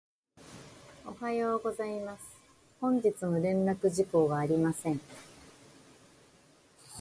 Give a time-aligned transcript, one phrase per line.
[1.05, 2.25] おはようございます。
[2.79, 4.99] 本日の連絡事項はありません。